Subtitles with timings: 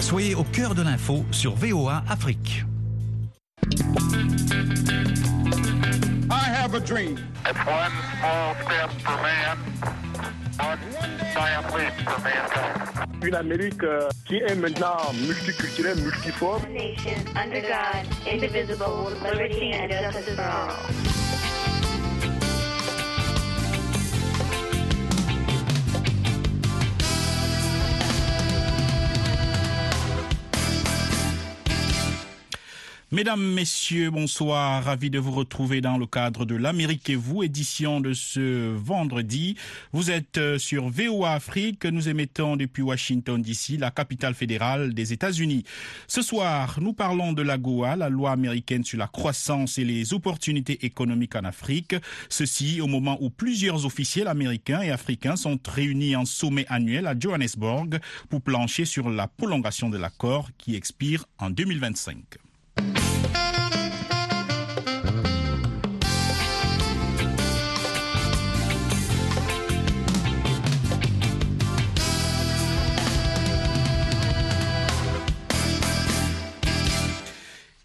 [0.00, 2.64] Soyez au cœur de l'info sur VOA Afrique.
[6.30, 7.18] I have a dream.
[7.46, 9.58] It's one small step for man,
[10.58, 10.78] one
[11.34, 13.22] giant leap for mankind.
[13.22, 16.62] Une Amérique euh, qui est maintenant multiculturelle, multiforme.
[16.72, 21.09] nation under God, indivisible, liberty and justice for all.
[33.12, 34.84] Mesdames, Messieurs, bonsoir.
[34.84, 39.56] Ravi de vous retrouver dans le cadre de l'Amérique et vous, édition de ce vendredi.
[39.92, 41.86] Vous êtes euh, sur VOA Afrique.
[41.86, 45.64] Nous émettons depuis Washington DC, la capitale fédérale des États-Unis.
[46.06, 50.14] Ce soir, nous parlons de la GOA, la loi américaine sur la croissance et les
[50.14, 51.96] opportunités économiques en Afrique.
[52.28, 57.18] Ceci au moment où plusieurs officiels américains et africains sont réunis en sommet annuel à
[57.18, 62.38] Johannesburg pour plancher sur la prolongation de l'accord qui expire en 2025.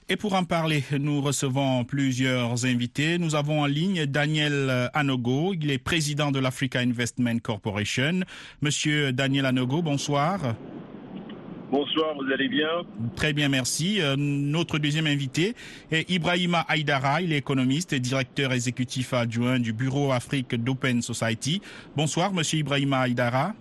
[0.08, 3.18] Et pour en parler, nous recevons plusieurs invités.
[3.18, 8.20] Nous avons en ligne Daniel Anogo, il est président de l'Africa Investment Corporation.
[8.62, 10.54] Monsieur Daniel Anogo, bonsoir.
[11.72, 12.68] Bonsoir, vous allez bien?
[13.16, 14.00] Très bien, merci.
[14.00, 15.56] Euh, notre deuxième invité
[15.90, 21.64] est Ibrahima Aïdara, il est économiste et directeur exécutif adjoint du Bureau Afrique d'Open Society.
[21.96, 23.56] Bonsoir, monsieur Ibrahima Aïdara.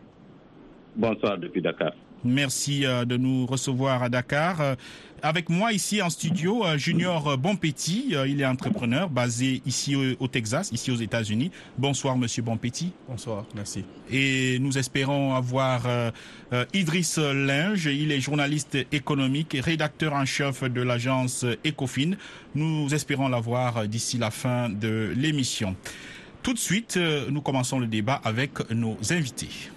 [0.94, 1.92] Bonsoir depuis Dakar.
[2.24, 4.60] Merci euh, de nous recevoir à Dakar.
[4.60, 4.74] Euh,
[5.22, 10.70] Avec moi ici en studio, euh, Junior Bonpetit, il est entrepreneur basé ici au, Texas,
[10.72, 11.50] ici aux États-Unis.
[11.78, 12.92] Bonsoir, monsieur Bonpetit.
[13.08, 13.84] Bonsoir, merci.
[14.10, 15.86] Et nous espérons avoir
[16.74, 22.12] Idriss Linge, il est journaliste économique et rédacteur en chef de l'agence Ecofin.
[22.54, 25.74] Nous espérons l'avoir d'ici la fin de l'émission.
[26.42, 26.98] Tout de suite,
[27.30, 29.70] nous commençons le débat avec nos invités.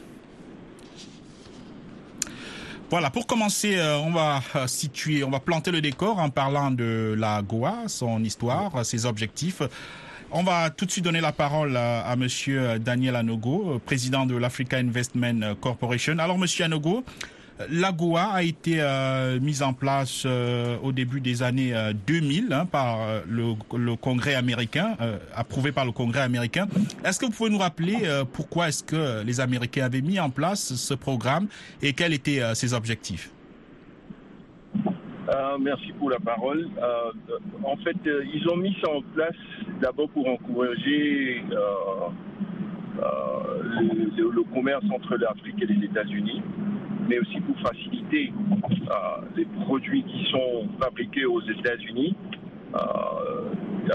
[2.90, 6.72] Voilà, pour commencer, euh, on va euh, situer, on va planter le décor en parlant
[6.72, 9.62] de la Goa, son histoire, ses objectifs.
[10.32, 14.26] On va tout de suite donner la parole à, à Monsieur Daniel Anogo, euh, président
[14.26, 16.18] de l'Africa Investment Corporation.
[16.18, 17.04] Alors, Monsieur Anogo,
[17.70, 22.54] la Goa a été euh, mise en place euh, au début des années euh, 2000
[22.54, 26.68] hein, par euh, le, Congrès américain, euh, approuvé par le Congrès américain.
[27.04, 30.30] Est-ce que vous pouvez nous rappeler euh, pourquoi est-ce que les Américains avaient mis en
[30.30, 31.48] place ce programme
[31.82, 33.32] et quels étaient euh, ses objectifs?
[35.30, 36.70] Euh, Merci pour la parole.
[36.82, 37.12] Euh,
[37.64, 39.36] en fait, euh, ils ont mis ça en place
[39.82, 42.10] d'abord pour encourager euh,
[43.00, 43.82] euh,
[44.16, 46.42] le commerce entre l'Afrique et les États-Unis,
[47.08, 48.96] mais aussi pour faciliter euh,
[49.36, 52.16] les produits qui sont fabriqués aux États-Unis,
[52.74, 53.94] euh, euh,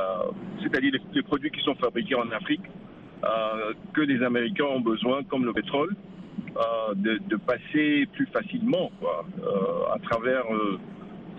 [0.62, 2.62] c'est-à-dire les, les produits qui sont fabriqués en Afrique,
[3.92, 5.94] que les Américains ont besoin, comme le pétrole,
[6.96, 9.24] de, de passer plus facilement quoi,
[9.94, 10.42] à travers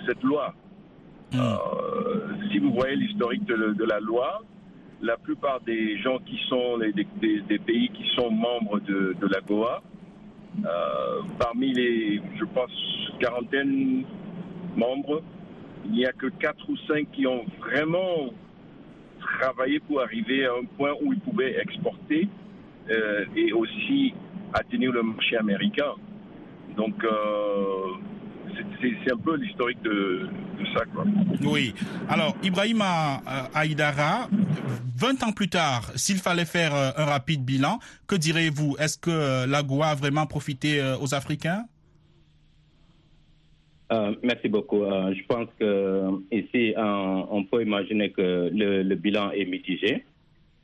[0.06, 0.54] cette loi.
[1.36, 1.40] Euh,
[2.52, 4.44] si vous voyez l'historique de, la loi,
[5.02, 9.16] la plupart des gens qui sont les, des, des- des pays qui sont membres de,
[9.20, 9.82] de la Goa,
[10.66, 12.72] euh, parmi les, je pense,
[13.20, 14.04] quarantaine
[14.76, 15.22] membres,
[15.86, 18.34] il n'y a que quatre ou cinq qui ont vraiment
[19.20, 22.28] travaillé pour arriver à un point où ils pouvaient exporter
[22.90, 24.14] euh, et aussi
[24.54, 25.94] atteindre le marché américain.
[26.78, 27.94] Donc, euh,
[28.58, 30.28] c'est- un peu l'historique de,
[30.60, 30.86] de ça.
[30.94, 31.06] Quoi.
[31.46, 31.74] Oui.
[32.10, 34.30] Alors, Ibrahima euh, Aïdara,
[34.98, 38.76] 20 ans plus tard, s'il fallait faire euh, un rapide bilan, que direz-vous?
[38.80, 41.66] Est-ce que euh, la Goa a vraiment profité aux Africains?
[43.92, 44.84] Euh, merci beaucoup.
[44.84, 50.04] Euh, je pense que euh, ici, on peut imaginer que le, le bilan est mitigé.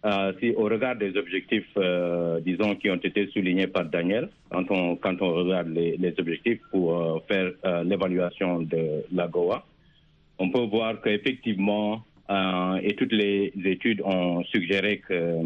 [0.05, 4.63] Euh, si au regard des objectifs, euh, disons, qui ont été soulignés par Daniel, quand
[4.71, 7.51] on, quand on regarde les, les objectifs pour euh, faire
[7.83, 9.65] l'évaluation de la Goa,
[10.37, 12.01] on peut voir qu'effectivement,
[12.81, 15.41] et toutes les études ont suggéré que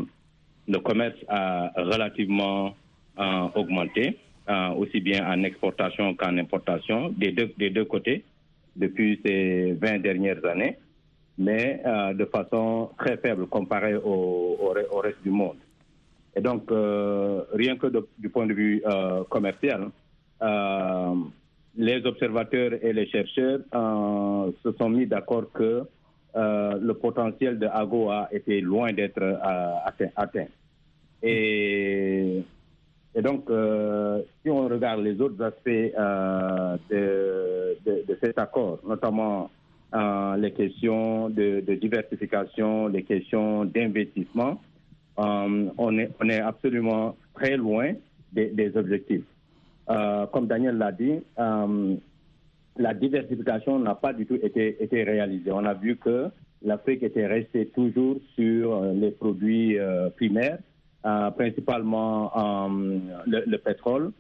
[0.68, 2.75] le commerce a relativement
[3.56, 4.18] augmenté,
[4.77, 8.24] aussi bien en exportation qu'en importation, des deux, des deux côtés,
[8.75, 10.77] depuis ces 20 dernières années,
[11.38, 15.57] mais euh, de façon très faible comparée au, au, re- au reste du monde.
[16.35, 17.88] Et donc, euh, rien que
[18.18, 19.89] du point de vue euh, commercial,
[21.75, 23.59] les observateurs et les chercheurs
[24.63, 25.83] se sont mis d'accord que
[26.41, 29.24] le potentiel de AGOA était loin d'être
[29.86, 30.47] atteint, atteint.
[31.21, 32.44] Et
[33.15, 33.45] Et donc,
[34.41, 35.94] si on regarde les autres aspects
[36.89, 39.50] de, de, cet accord, notamment
[39.94, 44.60] euh, les questions de, diversification, les questions d'investissement,
[45.19, 47.94] euh, on, est, absolument très loin
[48.31, 49.25] des, objectifs.
[49.90, 55.51] Euh, comme Daniel l'a dit, la diversification n'a pas du tout été, réalisée.
[55.51, 56.30] On a vu que
[56.63, 59.78] l'Afrique était restée toujours sur les produits
[60.16, 60.57] primaires
[61.38, 62.31] principalement
[63.28, 64.12] le, le, pétrole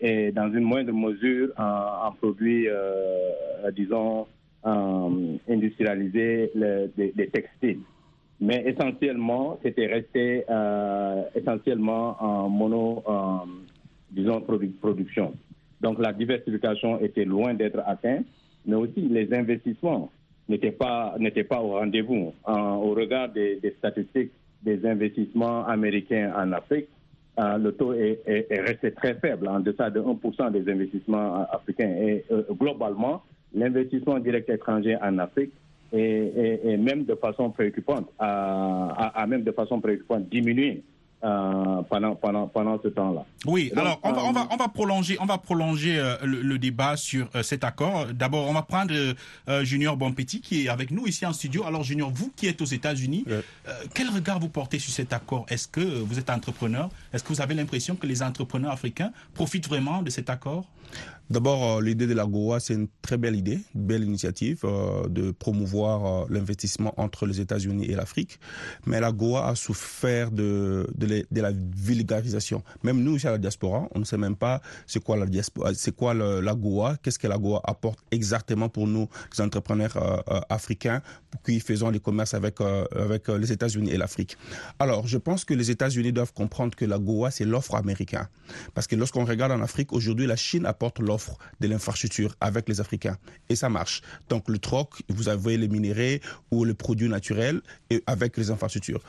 [0.00, 4.26] et, dans une moindre mesure en, en produits, euh, disons,
[5.48, 7.80] industrialisés, le, des, textiles.
[8.40, 10.44] Mais essentiellement, c'était resté
[11.36, 13.04] essentiellement en mono,
[14.10, 15.34] disons, produ production.
[15.80, 18.26] Donc la diversification était loin d'être atteinte,
[18.66, 20.10] mais aussi les investissements
[20.48, 21.14] n'étaient pas,
[21.48, 22.32] pas au rendez-vous.
[22.48, 24.32] au regard des statistiques
[24.66, 26.88] des investissements américains en Afrique,
[27.38, 31.46] euh, le taux est, est, est, resté très faible, en deçà de 1% des investissements
[31.50, 31.94] africains.
[32.00, 33.22] Et euh, globalement,
[33.54, 35.52] l'investissement direct étranger en Afrique
[35.92, 40.82] est, est, même de façon préoccupante, a, même de façon préoccupante diminué
[41.24, 43.24] euh, pendant, pendant, pendant ce temps-là.
[43.46, 46.42] Oui, Donc, alors on va, on, va, on va prolonger, on va prolonger euh, le,
[46.42, 48.06] le, débat sur euh, cet accord.
[48.12, 51.64] D'abord, on va prendre euh, Junior Bonpetit qui est avec nous ici en studio.
[51.64, 53.40] Alors Junior, vous qui êtes aux États-Unis, ouais.
[53.94, 55.46] quel regard vous portez sur cet accord?
[55.48, 56.90] Est-ce que vous êtes entrepreneur?
[57.12, 60.64] Est-ce que vous avez l'impression que les entrepreneurs africains profitent vraiment de cet accord?
[61.28, 65.08] D'abord, euh, l'idée de la Goa, c'est une très belle idée, une belle initiative euh,
[65.08, 68.38] de promouvoir euh, l'investissement entre les États-Unis et l'Afrique.
[68.86, 72.62] Mais la Goa a souffert de, de, la vulgarisation.
[72.84, 75.94] Même nous, à la diaspora, on ne sait même pas c'est quoi la diaspora, c'est
[75.96, 81.02] quoi la Goa, qu'est-ce que la Goa apporte exactement pour nous, les entrepreneurs africains,
[81.44, 84.36] qui faisons les commerces avec, avec les États-Unis et l'Afrique.
[84.78, 88.28] Alors, je pense que les États-Unis doivent comprendre que la Goa, c'est l'offre américaine.
[88.74, 92.78] Parce que lorsqu'on regarde en Afrique, aujourd'hui, la Chine apporte l'offre de l'infrastructure avec les
[92.84, 93.16] Africains.
[93.48, 94.02] Et ça marche.
[94.28, 96.20] Donc le troc, vous avez les minéraux
[96.50, 99.02] ou les produits naturels et avec les infrastructures.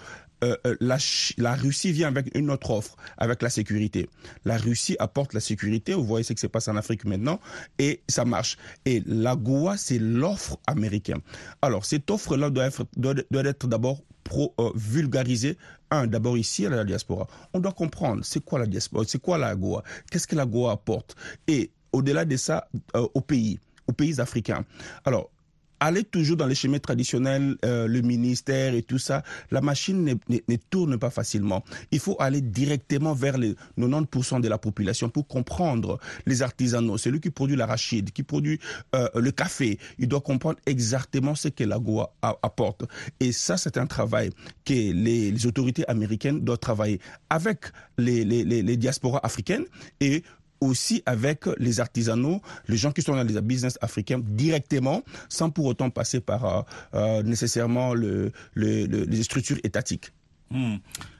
[0.43, 0.97] Euh, la,
[1.37, 4.07] la, Russie vient avec une autre offre, avec la sécurité.
[4.45, 7.39] La Russie apporte la sécurité, vous voyez ce qui se passe en Afrique maintenant,
[7.79, 8.55] et ça marche.
[8.85, 11.21] Et la Goa, c'est l'offre américaine.
[11.63, 15.57] Alors, cette offre-là doit être, doit, doit être d'abord pro, euh, vulgarisée.
[15.89, 17.27] Un, d'abord ici à la diaspora.
[17.53, 20.73] On doit comprendre c'est quoi la diaspora, c'est quoi la Goa, qu'est-ce que la Goa
[20.73, 21.15] apporte.
[21.47, 24.65] Et au-delà de ça, euh, aux pays, aux pays africains.
[25.05, 25.29] Alors,
[25.79, 30.13] aller toujours dans les schémas traditionnels, euh, le ministère et tout ça, la machine ne,
[30.29, 31.63] ne, ne, tourne pas facilement.
[31.91, 36.97] Il faut aller directement vers les 90% de la population pour comprendre les artisanaux.
[36.97, 38.59] Celui qui produit l'arachide, qui produit
[38.95, 42.85] euh, le café, il doit comprendre exactement ce que la Goa apporte.
[43.19, 44.31] Et ça, c'est un travail
[44.65, 47.65] que les, les, autorités américaines doivent travailler avec
[47.97, 49.65] les, les, les diasporas africaines
[49.99, 50.23] et
[50.61, 55.65] aussi avec les artisanaux, les gens qui sont dans les business africains directement, sans pour
[55.65, 56.61] autant passer par euh,
[56.93, 60.11] euh, nécessairement le, le, le, les structures étatiques.
[60.51, 60.77] Mmh.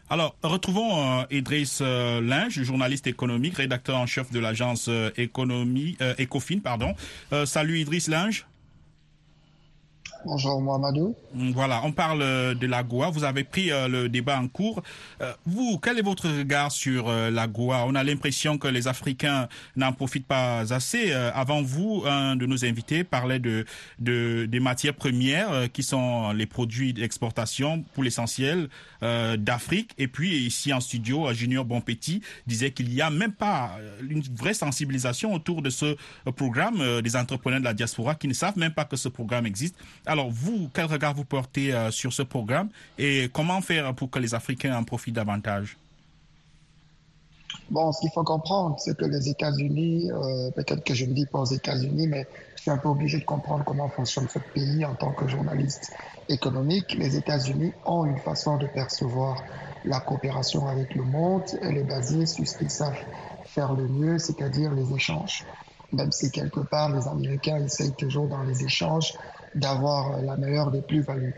[0.09, 6.59] Alors, retrouvons euh, Idriss euh, Linge, journaliste économique, rédacteur en chef de l'agence économie Ecofin,
[6.59, 6.93] pardon.
[7.45, 8.45] salut Idriss Linge.
[10.25, 11.15] Bonjour Mohamedou.
[11.53, 12.19] Voilà, on parle
[12.55, 13.09] de la Goa.
[13.09, 14.81] Vous avez pris euh, le débat en cours.
[15.21, 17.85] Euh, vous, quel est votre regard sur euh, la Goa?
[17.87, 21.11] On a l'impression que les Africains n'en profitent pas assez.
[21.11, 23.65] avant vous, un de nos invités parlait de,
[23.99, 28.69] de des matières premières qui sont les produits d'exportation pour l'essentiel
[29.01, 29.91] d'Afrique.
[29.97, 33.71] Et puis ici en studio, Junior Bonpetit disait qu'il n'y a même pas
[34.09, 35.95] une vraie sensibilisation autour de ce
[36.35, 39.75] programme des entrepreneurs de la diaspora qui ne savent même pas que ce programme existe.
[40.07, 44.19] Alors vous, quel regard vous portez euh, sur ce programme et comment faire pour que
[44.19, 45.77] les Africains en profitent davantage?
[47.69, 51.25] Bon, ce qu'il faut comprendre, c'est que les États-Unis, euh, peut-être que je ne dis
[51.25, 54.85] pas aux États-Unis, mais je suis un peu obligé de comprendre comment fonctionne ce pays
[54.85, 55.91] en tant que journaliste
[56.29, 56.95] économique.
[56.97, 59.43] Les États-Unis ont une façon de percevoir
[59.83, 61.43] la coopération avec le monde.
[61.61, 62.97] Elle est basée sur ce qu'ils savent
[63.43, 65.45] faire le mieux, c'est-à-dire les échanges.
[65.91, 69.13] Même si quelque part les Américains essayent toujours dans les échanges
[69.55, 71.35] d'avoir la meilleure des plus-values.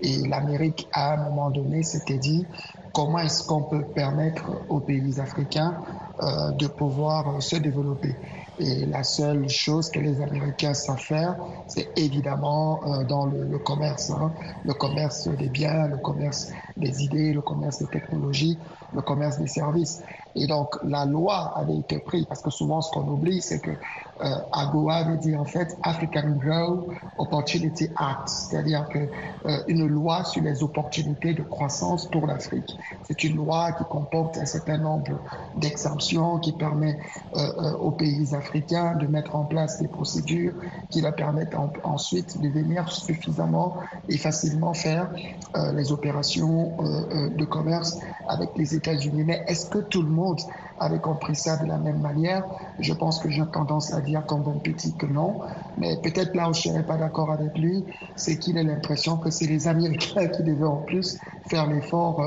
[0.00, 2.46] Et l'Amérique, à un moment donné, s'était dit
[2.92, 5.80] comment est-ce qu'on peut permettre aux pays africains
[6.22, 8.14] euh, de pouvoir se développer?
[8.58, 11.36] Et la seule chose que les Américains savent faire,
[11.66, 14.32] c'est évidemment euh, dans le, le commerce, hein.
[14.64, 18.58] le commerce des biens, le commerce des idées, le commerce des technologies,
[18.94, 20.02] le commerce des services.
[20.34, 23.70] Et donc la loi avait été prise parce que souvent ce qu'on oublie, c'est que
[23.70, 30.24] euh, AGOA veut dire en fait African Grow Opportunity Act, c'est-à-dire que euh, une loi
[30.24, 32.76] sur les opportunités de croissance pour l'Afrique.
[33.04, 35.18] C'est une loi qui comporte un certain nombre
[35.56, 36.98] d'exemptions qui permet
[37.34, 40.54] euh, euh, aux pays africains de mettre en place des procédures
[40.90, 43.76] qui leur permettent en- ensuite de venir suffisamment
[44.08, 45.10] et facilement faire
[45.56, 47.98] euh, les opérations euh, euh, de commerce
[48.28, 49.24] avec les États-Unis.
[49.24, 50.40] Mais est-ce que tout le monde
[50.78, 52.44] avait compris ça de la même manière?
[52.78, 55.40] Je pense que j'ai tendance à dire comme bon petit que non.
[55.76, 57.84] Mais peut-être là où je ne serais pas d'accord avec lui,
[58.14, 62.20] c'est qu'il a l'impression que c'est les Américains qui devaient en plus faire l'effort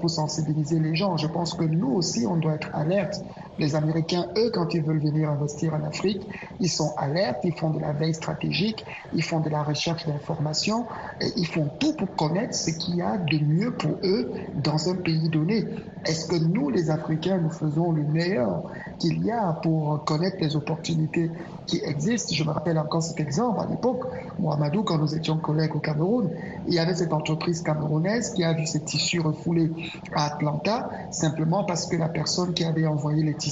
[0.00, 1.16] pour sensibiliser les gens.
[1.16, 3.14] Je pense que nous aussi, on doit être alerte.
[3.58, 6.22] Les Américains, eux, quand ils veulent venir investir en Afrique,
[6.60, 10.86] ils sont alertes, ils font de la veille stratégique, ils font de la recherche d'informations,
[11.36, 14.94] ils font tout pour connaître ce qu'il y a de mieux pour eux dans un
[14.94, 15.66] pays donné.
[16.06, 18.62] Est-ce que nous, les Africains, nous faisons le meilleur
[19.00, 21.32] qu'il y a pour connaître les opportunités
[21.66, 22.32] qui existent?
[22.34, 24.04] Je me rappelle encore cet exemple à l'époque,
[24.38, 26.30] Mohamedou, quand nous étions collègues au Cameroun,
[26.68, 29.72] il y avait cette entreprise camerounaise qui a vu ses tissus refoulés
[30.14, 33.47] à Atlanta, simplement parce que la personne qui avait envoyé les tissus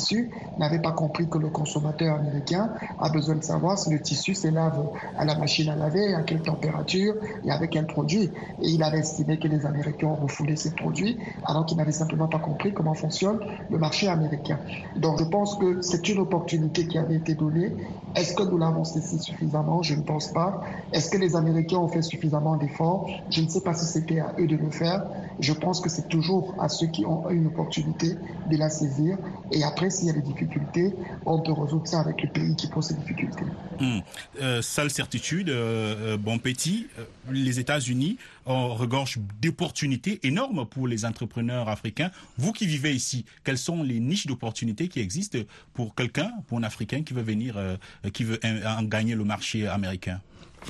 [0.59, 4.49] n'avait pas compris que le consommateur américain a besoin de savoir si le tissu se
[4.49, 8.31] lave à la machine à laver, à quelle température et avec quel produit.
[8.63, 12.29] Et il avait estimé que les Américains ont refoulé ces produits, alors qu'ils n'avaient simplement
[12.29, 13.39] pas compris comment fonctionne
[13.71, 14.59] le marché américain.
[14.97, 17.73] Donc je pense que c'est une opportunité qui avait été donnée.
[18.15, 19.83] Est-ce que nous l'avons saisi suffisamment?
[19.83, 20.63] Je ne pense pas.
[20.93, 23.11] Est-ce que les Américains ont fait suffisamment d'efforts?
[23.29, 25.05] Je ne sais pas si c'était à eux de le faire.
[25.39, 28.15] Je pense que c'est toujours à ceux qui ont une opportunité
[28.51, 29.19] de la saisir.
[29.53, 30.93] Et après, s'il y a des difficultés,
[31.25, 33.45] on peut résoudre ça avec le pays qui pose ces difficultés.
[33.81, 34.03] Hum.
[34.41, 41.05] Euh, seule certitude, euh, euh, bon petit, euh, les États-Unis regorgent d'opportunités énormes pour les
[41.05, 42.11] entrepreneurs africains.
[42.39, 45.39] Vous qui vivez ici, quelles sont les niches d'opportunités qui existent
[45.75, 47.77] pour quelqu'un, pour un Africain qui veut venir, euh,
[48.13, 50.21] qui veut en, en gagner le marché américain?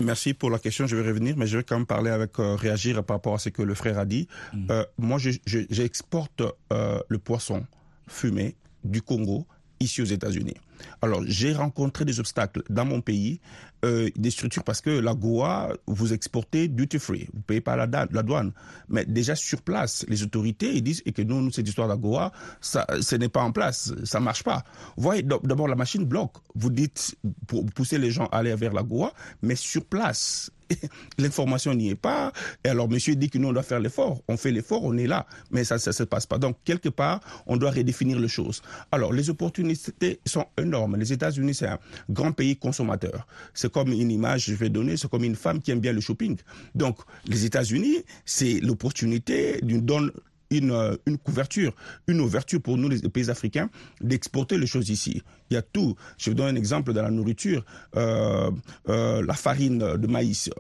[0.03, 0.87] Merci pour la question.
[0.87, 3.39] Je vais revenir, mais je vais quand même parler avec euh, réagir par rapport à
[3.39, 4.29] ce que le frère a dit.
[4.71, 6.43] Euh, moi, je- je- j'exporte
[6.73, 7.65] euh, le poisson
[8.07, 9.47] fumé du Congo
[9.79, 10.55] ici aux États-Unis.
[11.03, 13.41] Alors, j'ai rencontré des obstacles dans mon pays,
[13.85, 17.87] euh, des structures parce que la Goa, vous exportez duty free, vous payez pas la,
[18.23, 18.53] douane.
[18.89, 21.93] Mais déjà sur place, les autorités ils disent et que nous, nous, cette histoire de
[21.93, 24.65] la Goa, ça, ce n'est pas en place, ça marche pas.
[24.97, 26.37] Vous voyez, d'ab- d'abord la machine bloque.
[26.55, 27.15] Vous dites
[27.47, 29.13] pour pousser les gens à aller vers la Goa,
[29.43, 30.51] mais sur place,
[31.19, 32.33] l'information n'y est pas.
[32.65, 34.23] Et alors, monsieur dit que nous, on doit faire l'effort.
[34.29, 35.27] On fait l'effort, on est là.
[35.51, 36.39] Mais ça, ça se passe pas.
[36.39, 38.63] Donc, quelque part, on doit redéfinir les choses.
[38.93, 40.97] Alors, les opportunités sont énormes.
[40.97, 41.79] Les États-Unis, c'est un
[42.11, 43.27] grand pays consommateur.
[43.55, 46.01] C'est comme une image, je vais donner, c'est comme une femme qui aime bien le
[46.01, 46.37] shopping.
[46.75, 50.11] Donc, les États-Unis, c'est l'opportunité d'une donne
[50.51, 51.73] une, euh, une couverture,
[52.07, 55.23] une ouverture pour nous, les pays africains, d'exporter les choses ici.
[55.51, 55.95] Il y a tout.
[56.19, 57.65] Je vous donne un exemple dans la nourriture.
[57.97, 58.51] Euh,
[58.89, 60.51] euh, la farine de maïs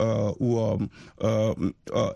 [0.40, 0.58] ou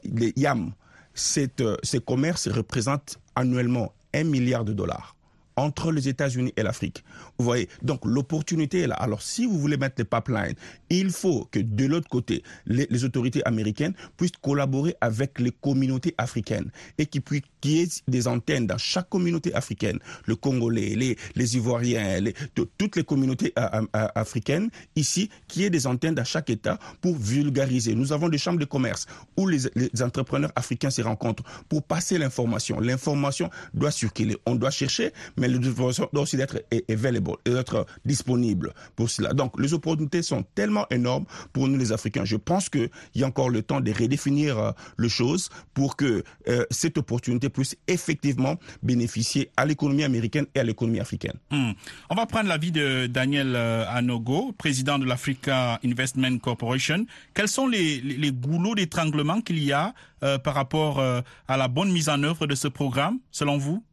[0.04, 0.72] les yams.
[1.14, 5.16] Cette, ces commerces représentent annuellement un milliard de dollars
[5.60, 7.04] entre les États-Unis et l'Afrique.
[7.38, 8.94] Vous voyez, donc l'opportunité est là.
[8.94, 10.54] Alors si vous voulez mettre les pipelines,
[10.88, 16.14] il faut que de l'autre côté, les, les autorités américaines puissent collaborer avec les communautés
[16.16, 20.94] africaines et qu'il puisse qu'il y ait des antennes dans chaque communauté africaine, le Congolais,
[20.96, 23.52] les, les Ivoiriens, les, toutes les communautés
[23.92, 27.94] africaines ici, qu'il y ait des antennes dans chaque État pour vulgariser.
[27.94, 32.18] Nous avons des chambres de commerce où les, les entrepreneurs africains se rencontrent pour passer
[32.18, 32.80] l'information.
[32.80, 34.36] L'information doit circuler.
[34.46, 39.32] On doit chercher, mais l'information doit aussi être available, être disponible pour cela.
[39.32, 42.24] Donc, les opportunités sont tellement énormes pour nous les Africains.
[42.24, 46.22] Je pense qu'il y a encore le temps de redéfinir euh, les choses pour que
[46.48, 51.38] euh, cette opportunité puisse effectivement bénéficier à l'économie américaine et à l'économie africaine.
[51.50, 51.74] Hum.
[52.08, 57.04] On va prendre l'avis de Daniel euh, Anogo, président de l'Africa Investment Corporation.
[57.34, 59.92] Quels sont les, les, les goulots d'étranglement qu'il y a
[60.22, 63.84] euh, par rapport euh, à la bonne mise en œuvre de ce programme, selon vous?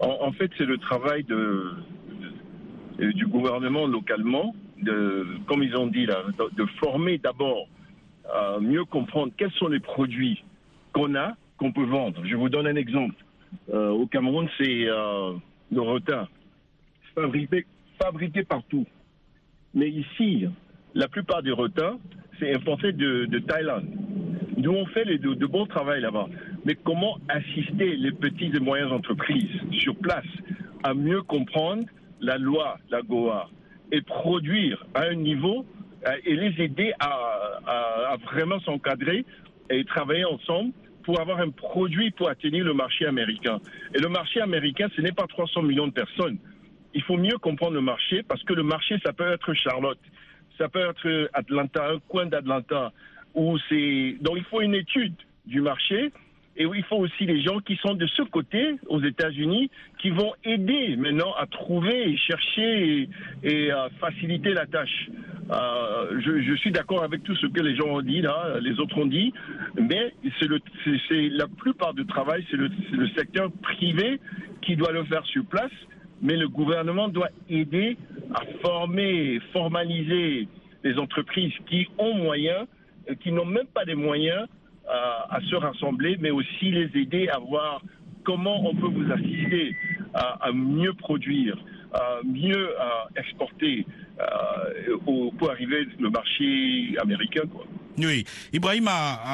[0.00, 1.72] En, en fait, c'est le travail de,
[2.98, 7.66] de- du gouvernement localement, de, comme ils ont dit là, de, de former d'abord,
[8.32, 10.44] à mieux comprendre quels sont les produits
[10.92, 12.22] qu'on a, qu'on peut vendre.
[12.24, 13.16] Je vous donne un exemple.
[13.72, 15.32] Euh, au Cameroun, c'est euh,
[15.70, 16.28] le retard,
[17.14, 17.66] fabriqué,
[18.00, 18.86] fabriqué partout.
[19.74, 20.46] Mais ici,
[20.94, 21.98] la plupart des retards,
[22.38, 23.88] c'est importé de, de Thaïlande.
[24.56, 26.28] Nous, on fait les, de, bons travail là-bas.
[26.64, 30.26] mais comment assister les petites et moyennes entreprises sur place
[30.82, 31.84] à mieux comprendre
[32.20, 33.48] la loi, la GOA,
[33.92, 35.64] et produire à un niveau
[36.06, 39.24] euh, et les aider à vraiment s'encadrer
[39.70, 40.72] et travailler ensemble
[41.08, 43.60] pour avoir un produit pour atteindre le marché américain.
[43.94, 46.36] Et le marché américain, ce n'est pas 300 millions de personnes.
[46.92, 49.98] Il faut mieux comprendre le marché parce que le marché, ça peut être Charlotte,
[50.58, 52.92] ça peut être Atlanta, un coin d'Atlanta.
[53.34, 55.14] Donc il faut une étude
[55.46, 56.12] du marché.
[56.58, 59.70] Et il faut aussi les gens qui sont de ce côté, aux États-Unis,
[60.02, 63.08] qui vont aider maintenant à trouver et chercher et,
[63.44, 65.08] et, euh, faciliter la tâche.
[65.50, 68.98] Euh, je, suis d'accord avec tout ce que les gens ont dit là, les autres
[68.98, 69.32] ont dit,
[69.80, 72.68] mais c'est la plupart du travail, c'est le,
[73.16, 74.20] secteur privé
[74.62, 75.72] qui doit le faire sur place,
[76.20, 77.96] mais le gouvernement doit aider
[78.34, 80.48] à former, formaliser
[80.84, 82.66] les entreprises qui ont moyens,
[83.08, 84.46] euh, qui n'ont même pas des moyens
[84.86, 87.80] à, à se rassembler, mais aussi les aider à voir
[88.28, 89.74] comment on peut vous assister
[90.12, 91.56] à, mieux produire,
[92.24, 93.86] mieux à exporter
[94.20, 97.42] euh, pour arriver le marché américain.
[97.98, 98.88] Oui, Ibrahim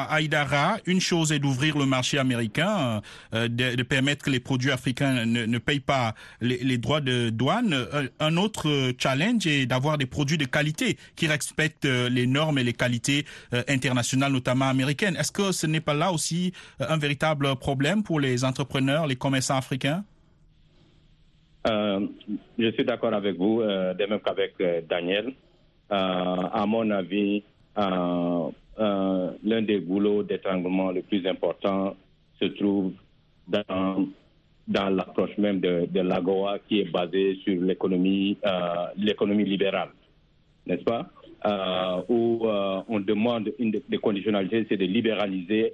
[0.09, 3.01] Aïdara, une chose est d'ouvrir le marché américain,
[3.33, 7.73] euh, de, permettre que les produits africains ne, payent pas les, droits de douane.
[7.73, 12.25] Euh, Un autre euh, challenge est d'avoir des produits de qualité qui respectent euh, les
[12.25, 15.15] normes et les qualités euh, internationales, notamment américaines.
[15.15, 19.15] Est-ce que ce n'est pas là aussi euh, un véritable problème pour les entrepreneurs, les
[19.15, 20.03] commerçants africains?
[21.67, 22.07] Euh,
[22.59, 25.33] je suis d'accord avec vous, euh, de même qu'avec euh, Daniel.
[25.89, 27.43] À mon avis,
[27.77, 28.51] l'un
[29.61, 31.95] des boulots d'étranglement le plus important
[32.39, 32.93] se trouve
[33.47, 34.07] dans,
[34.67, 38.35] dans l'approche même de, de l'AGOA qui est basée sur l'économie
[38.97, 39.89] l'économie libérale,
[40.65, 41.07] n'est-ce pas?
[42.09, 45.73] Où on demande une des conditionnalités, c'est de libéraliser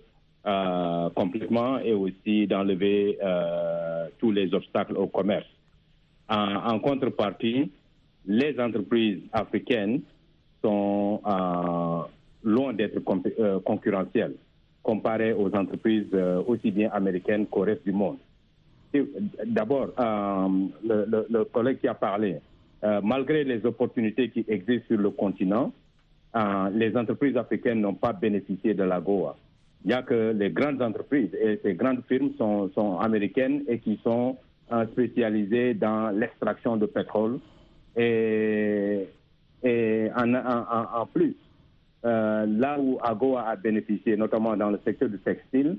[1.15, 3.17] complètement et aussi d'enlever
[4.19, 5.47] tous les obstacles au commerce.
[6.31, 7.69] En, contrepartie,
[8.25, 10.01] les entreprises africaines
[10.63, 12.03] sont euh,
[12.43, 13.01] loin d'être
[13.39, 14.35] euh, concurrentielles
[14.81, 18.17] comparées aux entreprises euh, aussi bien américaines qu'au reste du monde.
[19.45, 19.89] D'abord,
[20.83, 22.39] le, collègue qui a parlé,
[23.03, 25.71] malgré les opportunités qui existent sur le continent,
[26.73, 29.37] les entreprises africaines n'ont pas bénéficié de la GOA.
[29.85, 33.79] Il n'y a que les grandes entreprises et ces grandes firmes sont, sont américaines et
[33.79, 34.35] qui sont
[34.91, 37.39] spécialisées dans l'extraction de pétrole.
[37.95, 39.07] Et,
[39.63, 41.35] et en, plus,
[42.05, 45.77] euh, là où AGOA a bénéficié, notamment dans le secteur du textile,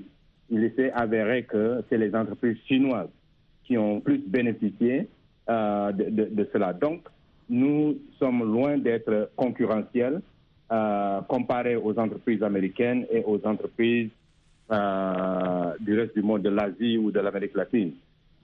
[0.49, 3.09] il s'est avéré que c'est les entreprises chinoises
[3.65, 5.07] qui ont plus bénéficié
[5.49, 6.73] euh, de, cela.
[6.73, 7.01] Donc,
[7.49, 10.21] nous sommes loin d'être concurrentiels
[10.71, 14.09] euh, comparés aux entreprises américaines et aux entreprises
[15.81, 17.91] du reste du monde, de l'Asie ou de l'Amérique latine.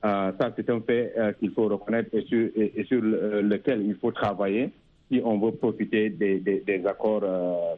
[0.05, 3.21] Euh, ça, c'est un fait euh, qu'il faut reconnaître et sur, et- et sur le-
[3.21, 4.69] euh, lequel il faut travailler
[5.11, 7.23] si on veut profiter des, des- des accords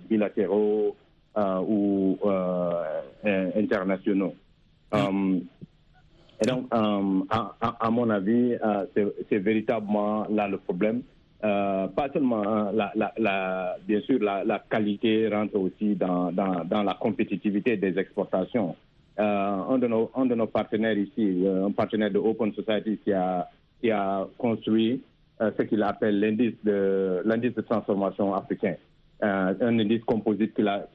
[0.09, 0.95] bilatéraux
[1.67, 2.17] ou
[3.55, 4.35] internationaux.
[4.93, 5.39] Euh,
[6.43, 8.55] et donc, euh, à, à- à mon avis,
[9.29, 11.01] c'est- véritablement là le problème.
[11.41, 16.63] Pas seulement hein, la, la- la- bien sûr la, la qualité rentre aussi dans, dans,
[16.65, 18.75] dans la compétitivité des exportations.
[19.19, 23.11] Euh, un, de nos, partenaires ici, euh, un partenaire de Open Society qui
[23.91, 25.01] a, construit
[25.41, 28.75] euh, ce qu'il appelle l'indice de, transformation africain.
[29.21, 30.87] Un indice composite qu'il a,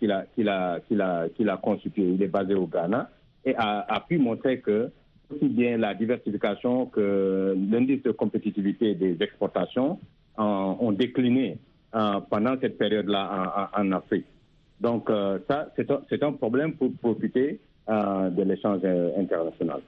[1.62, 2.02] constitué.
[2.02, 3.10] Il est basé au Ghana
[3.44, 4.90] et a, pu montrer que
[5.30, 10.00] aussi bien la diversification que l'indice de compétitivité des exportations
[10.38, 11.58] ont décliné
[11.92, 14.26] pendant cette période-là en, Afrique.
[14.80, 15.08] Donc
[15.48, 19.80] ça, c'est un, un problème pour profiter de l'échange euh, international.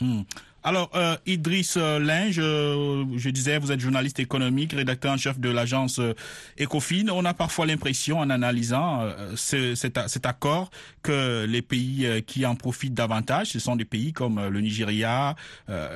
[0.00, 0.20] Hmm.
[0.64, 5.38] Alors, euh, Idriss euh, Linge, euh, je disais, vous êtes journaliste économique, rédacteur en chef
[5.38, 6.14] de l'agence euh,
[6.60, 7.06] Ecofin.
[7.10, 10.70] On a parfois l'impression, en analysant euh, ce- cet, cet accord,
[11.02, 15.36] que les pays euh, qui en profitent davantage, ce sont des pays comme le Nigeria,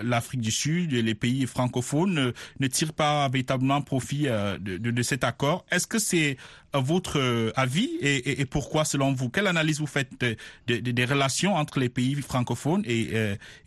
[0.05, 4.22] l'Afrique du Sud, et les pays francophones, ne, tirent pas véritablement profit
[4.61, 5.64] de, de- de cet accord.
[5.72, 6.37] Est-ce que c'est
[6.72, 9.29] votre avis et, et- et pourquoi, selon vous?
[9.29, 10.37] Quelle analyse vous faites de-
[10.68, 13.11] de- de- des relations entre les pays francophones et,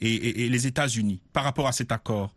[0.01, 0.67] et- les
[1.33, 2.31] Par rapport à cet accord?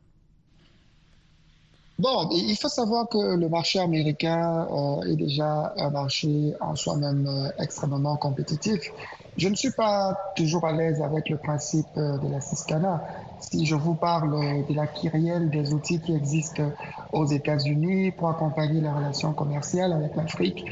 [1.98, 7.26] Bon, il faut savoir que le marché américain euh, est déjà un marché en soi-même
[7.26, 8.92] euh, extrêmement compétitif.
[9.36, 13.02] Je ne suis pas toujours à l'aise avec le principe euh, de la Ciscana.
[13.40, 14.30] Si je vous parle
[14.68, 16.70] de la kyrielle des outils qui existent
[17.12, 20.64] aux États-Unis pour accompagner les relations commerciales avec l'Afrique,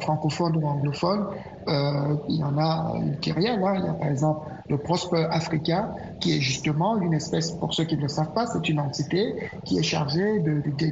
[0.00, 1.26] francophone ou anglophone,
[1.68, 3.62] il y en a une kyrielle.
[3.62, 3.74] Hein.
[3.76, 7.84] Il y a par exemple le Prosper Africa, qui est justement une espèce, pour ceux
[7.84, 10.40] qui ne le savent pas, c'est une entité qui est chargée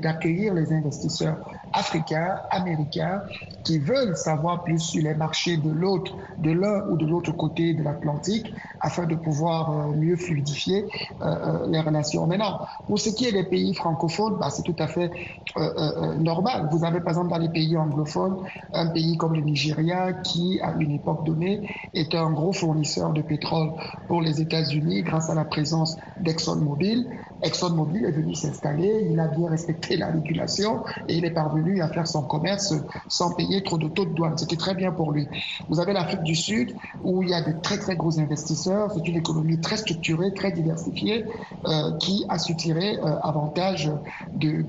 [0.01, 1.39] d'accueillir les investisseurs
[1.73, 3.23] africains, américains,
[3.65, 7.75] qui veulent savoir plus sur les marchés de l'autre, de l'un ou de l'autre côté
[7.75, 10.85] de l'Atlantique, afin de pouvoir euh, mieux fluidifier
[11.23, 12.27] euh, euh, les relations.
[12.27, 15.11] Maintenant, pour ce qui est des pays francophones, bah, c'est tout à fait
[16.19, 16.69] normal.
[16.73, 18.39] Vous avez par exemple dans les pays anglophones
[18.73, 23.21] un pays comme le Nigeria qui, à une époque donnée, était un gros fournisseur de
[23.23, 23.62] pétrole
[24.09, 27.09] pour les États-Unis grâce à la présence d'ExxonMobil.
[27.43, 31.89] ExxonMobil est venu s'installer, il a bien respecté la régulation et il est parvenu à
[31.89, 32.75] faire son commerce
[33.09, 34.39] sans payer trop de taux de douane.
[34.39, 35.29] C'était très bien pour lui.
[35.69, 38.93] Vous avez l'Afrique du Sud où il y a de très très gros investisseurs.
[38.95, 41.25] C'est une économie très structurée, très diversifiée
[41.67, 43.91] euh, qui a su tirer euh, avantage
[44.35, 44.65] de,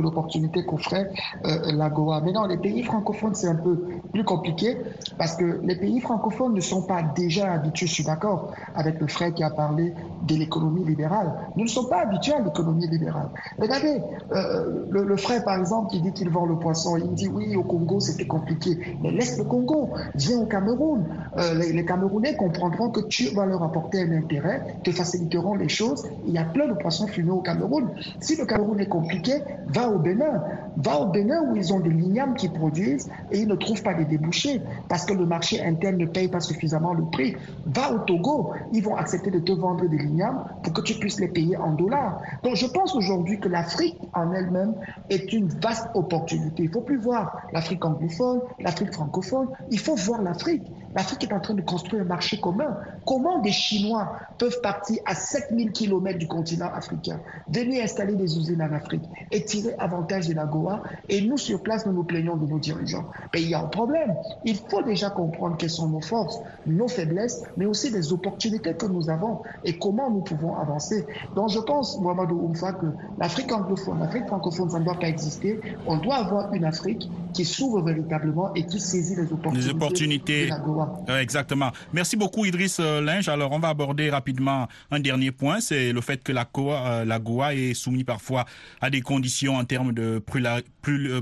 [0.00, 1.10] l'opportunité qu'offrait
[1.44, 2.20] euh, la Goa.
[2.20, 4.76] Mais dans les pays francophones, c'est un peu plus compliqué
[5.18, 9.32] parce que les pays francophones ne sont pas déjà je suis d'accord avec le frère
[9.32, 9.94] qui a parlé
[10.26, 11.32] de l'économie libérale.
[11.56, 13.28] Nous ne sommes pas habitués à l'économie libérale.
[13.58, 14.00] Regardez,
[14.32, 17.62] euh, le, frère, par exemple, qui dit qu'il vend le poisson, il dit oui, au
[17.62, 18.78] Congo, c'était compliqué.
[19.02, 21.04] Mais laisse le Congo, viens au Cameroun.
[21.38, 26.06] Euh, les, Camerounais comprendront que tu vas leur apporter un intérêt, te faciliteront les choses.
[26.26, 27.90] Il y a plein de poissons fumés au Cameroun.
[28.20, 29.34] Si le Cameroun est compliqué,
[29.68, 30.42] va au Bénin.
[30.76, 33.94] Va au Bénin où ils ont des lignames qui produisent et ils ne trouvent pas
[33.94, 37.36] des débouchés parce que le marché interne ne paye pas suffisamment le prix.
[37.66, 41.18] Va au Togo, ils vont accepter de te vendre des lignames pour que tu puisses
[41.18, 42.20] les payer en dollars.
[42.42, 44.74] Donc je pense aujourd'hui que l'Afrique en elle-même
[45.08, 46.64] est une vaste opportunité.
[46.64, 50.70] Il ne faut plus voir l'Afrique anglophone, l'Afrique francophone, il faut voir l'Afrique.
[50.94, 52.76] L'Afrique est en train de construire un marché commun.
[53.04, 58.62] Comment des Chinois peuvent partir à 7000 km du continent africain, venir installer des usines
[58.62, 60.82] en Afrique et tirer avantage de la Goa?
[61.08, 63.06] Et nous, sur place, nous nous plaignons de nos dirigeants.
[63.32, 64.14] Mais il y a un problème.
[64.44, 68.86] Il faut déjà comprendre quelles sont nos forces, nos faiblesses, mais aussi les opportunités que
[68.86, 71.06] nous avons et comment nous pouvons avancer.
[71.34, 72.86] Donc je pense, Mohamed Oumfa, que
[73.18, 75.60] l'Afrique anglophone, l'Afrique francophone, ça ne doit pas exister.
[75.86, 80.44] On doit avoir une Afrique qui s'ouvre véritablement et qui saisit les opportunités, les opportunités.
[80.44, 80.83] de la Goa.
[81.08, 81.72] Euh, exactement.
[81.92, 83.28] Merci beaucoup Idriss euh, Linge.
[83.28, 87.50] Alors on va aborder rapidement un dernier point, c'est le fait que la Goa, euh,
[87.50, 88.44] est soumise parfois
[88.80, 90.22] à des conditions en termes de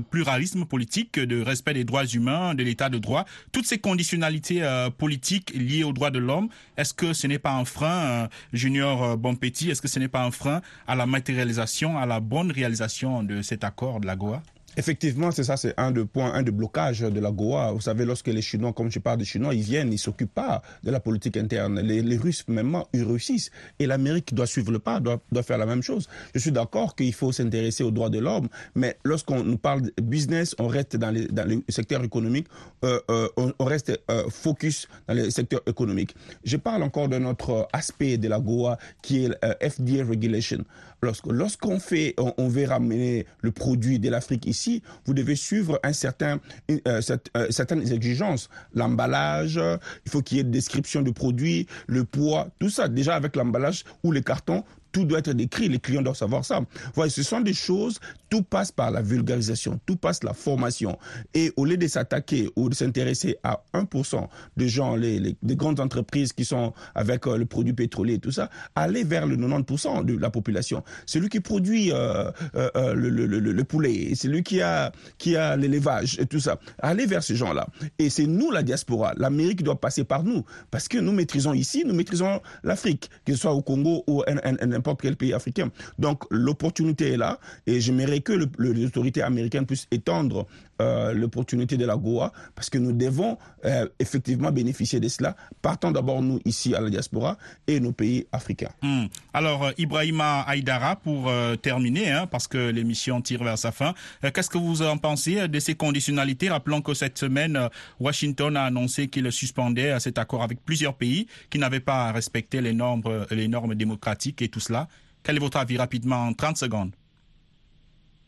[0.09, 3.25] pluralisme politique, de respect des droits humains, de l'état de droit.
[3.51, 4.61] Toutes ces conditionnalités
[4.97, 9.69] politiques liées aux droits de l'homme, est-ce que ce n'est pas un frein, Junior Bonpetit,
[9.69, 13.41] est-ce que ce n'est pas un frein à la matérialisation, à la bonne réalisation de
[13.41, 14.41] cet accord de la Goa?
[14.75, 17.71] Effectivement, c'est ça, c'est un des points, un des blocages de la Goa.
[17.71, 20.61] Vous savez, lorsque les Chinois, comme je parle des Chinois, ils viennent, ils s'occupent pas
[20.83, 21.79] de la politique interne.
[21.79, 23.51] Les, Russes, même, ils réussissent.
[23.79, 26.07] Et l'Amérique doit suivre le pas, doit, faire la même chose.
[26.33, 29.93] Je suis d'accord qu'il faut s'intéresser aux droits de l'homme, mais lorsqu'on nous parle de
[30.01, 32.47] business, on reste dans, les, dans le secteur économique,
[32.83, 36.15] euh, euh, on, on, reste euh, focus dans le secteur économique.
[36.43, 40.63] Je parle encore d'un autre aspect de la Goa qui est euh, FDA regulation.
[41.03, 46.39] Lorsqu'on fait, on, veut ramener le produit de l'Afrique ici, vous devez suivre un certain,
[46.71, 47.01] euh,
[47.37, 48.49] euh, certaines exigences.
[48.73, 49.59] L'emballage,
[50.05, 52.87] il faut qu'il y ait une description du produit, le poids, tout ça.
[52.87, 54.63] Déjà avec l'emballage ou les cartons,
[54.93, 56.61] tout doit être décrit, les clients doivent savoir ça.
[56.93, 60.97] Voilà, ce sont des choses, tout passe par la vulgarisation, tout passe la formation.
[61.33, 66.31] Et au lieu de s'attaquer ou de s'intéresser à 1% de gens, les, grandes entreprises
[66.31, 70.17] qui sont avec euh, le produit pétrolier et tout ça, aller vers le 90% de
[70.17, 70.83] la population.
[71.05, 75.35] Celui qui produit euh, euh, euh, le, le, le, le, poulet, celui qui a, qui
[75.35, 77.67] a l'élevage et tout ça, aller vers ces gens-là.
[77.97, 79.13] Et c'est nous, la diaspora.
[79.17, 80.45] L'Amérique doit passer par nous.
[80.69, 84.37] Parce que nous maîtrisons ici, nous maîtrisons l'Afrique, que ce soit au Congo ou en,
[84.37, 85.69] en n'importe quel pays africain.
[85.97, 90.45] Donc l'opportunité est là et j'aimerais que le, le, les autorités américaines puissent étendre
[90.81, 95.91] euh, l'opportunité de la Goa parce que nous devons euh, effectivement bénéficier de cela, partant
[95.91, 98.71] d'abord nous ici à la diaspora et nos pays africains.
[98.81, 99.07] Hum.
[99.33, 101.31] Alors euh, Ibrahima Aïdara, pour
[101.61, 105.59] terminer, hein, parce que l'émission tire vers sa fin, qu'est-ce que vous en pensez de
[105.59, 106.49] ces conditionnalités?
[106.49, 111.59] Rappelons que cette semaine, Washington a annoncé qu'il suspendait cet accord avec plusieurs pays qui
[111.59, 114.87] n'avaient pas respecté les normes, les normes démocratiques et tout cela.
[115.21, 116.25] Quel est votre avis rapidement?
[116.25, 116.91] En 30 secondes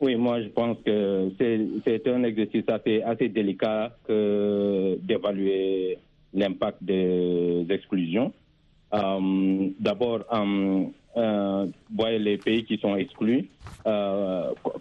[0.01, 5.97] oui, moi je pense que c'est un exercice assez, assez délicat d'évaluer
[6.33, 8.33] l'impact des exclusions.
[8.93, 10.83] Euh, D'abord, euh,
[11.17, 13.47] euh, voyez les pays qui sont exclus,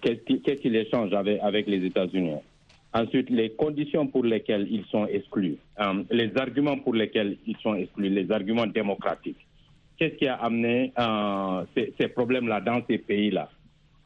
[0.03, 2.37] qu'est-ce qu'ils échangent avec, les États-Unis?
[2.93, 5.57] Ensuite, les conditions pour lesquelles ils sont exclus,
[6.11, 9.47] les arguments pour lesquels ils sont exclus, les arguments démocratiques.
[9.97, 10.93] Qu'est-ce qui a amené
[11.99, 13.49] ces problèmes-là dans ces pays-là?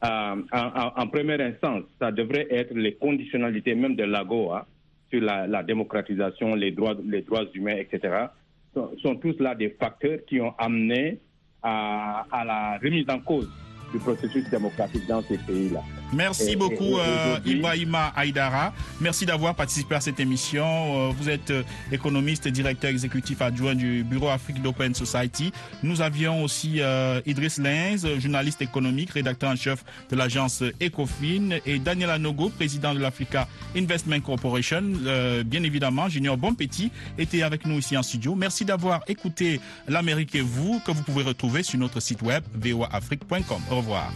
[0.03, 4.65] Euh, en, première instance, ça devrait être les conditionnalités même de l'AGOA
[5.09, 8.27] sur la, démocratisation, les droits, les droits humains, etc.
[8.73, 11.19] sont, sont tous là des facteurs qui ont amené
[11.61, 13.49] à la remise en cause
[13.91, 15.81] du processus démocratique dans ces pays-là.
[16.13, 18.73] Merci Et- beaucoup, et- euh, Ibrahima Aïdara.
[18.99, 20.65] Merci d'avoir participé à cette émission.
[20.65, 25.51] Euh, vous êtes euh, économiste et directeur exécutif adjoint du Bureau Afrique d'Open Society.
[25.83, 31.79] Nous avions aussi euh, Idriss Lenz, journaliste économique, rédacteur en chef de l'agence Ecofin, et
[31.79, 34.83] Daniel Anogo, président de l'Africa Investment Corporation.
[35.05, 38.35] Euh, bien évidemment, Junior Bonpetit était avec nous ici en studio.
[38.35, 43.61] Merci d'avoir écouté l'Amérique et vous, que vous pouvez retrouver sur notre site web voaafrique.com.
[43.71, 44.11] Au revoir.